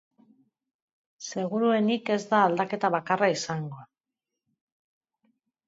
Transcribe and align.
Seguruenik 1.25 2.09
ez 2.17 2.17
da 2.33 2.41
aldaketa 2.47 2.93
bakarra 2.97 3.31
izango. 3.37 3.85